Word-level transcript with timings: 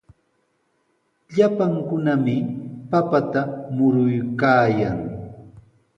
Llapankunami 1.33 2.37
papata 2.91 3.41
muruykaayan. 3.75 4.99